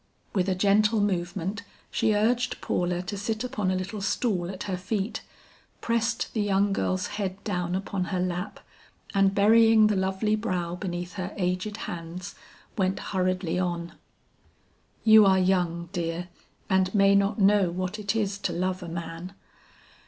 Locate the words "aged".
11.37-11.77